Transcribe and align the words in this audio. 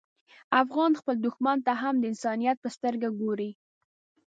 افغان 0.61 0.91
خپل 0.99 1.15
دښمن 1.25 1.57
ته 1.65 1.73
هم 1.81 1.95
د 1.99 2.03
انسانیت 2.11 2.57
په 2.61 2.69
سترګه 2.75 3.07
ګوري. 3.19 3.49